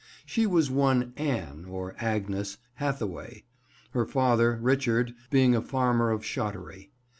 She 0.25 0.47
was 0.47 0.71
one 0.71 1.13
Anne, 1.15 1.63
or 1.65 1.93
Agnes, 1.99 2.57
Hathaway; 2.73 3.43
her 3.91 4.07
father, 4.07 4.57
Richard, 4.59 5.13
being 5.29 5.53
a 5.53 5.61
farmer 5.61 6.09
of 6.09 6.25
Shottery. 6.25 6.89